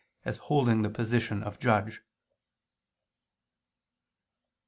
as 0.25 0.37
holding 0.49 0.81
the 0.81 0.89
position 0.89 1.43
of 1.43 1.59
judge. 1.59 2.01